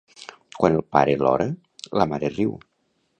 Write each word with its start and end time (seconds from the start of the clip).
Quan 0.61 0.77
el 0.77 0.83
pare 0.95 1.13
lora, 1.23 1.47
la 2.03 2.09
mare 2.15 2.33
riu. 2.35 2.57